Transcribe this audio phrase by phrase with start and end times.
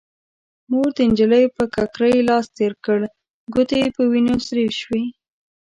[0.69, 2.99] مور د نجلۍ پر ککرۍ لاس تير کړ،
[3.53, 5.03] ګوتې يې په وينو سرې شوې.